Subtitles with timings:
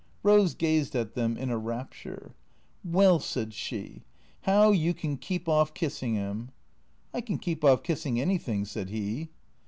[0.25, 2.33] Eose gazed at them in a rapture."
[2.83, 4.01] Well," said she,"
[4.47, 6.49] how you can keep orf kissin' 'im
[7.13, 9.29] ""I can keep off kissing anything," said he.